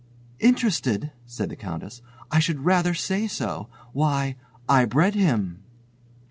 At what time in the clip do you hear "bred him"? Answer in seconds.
4.85-5.61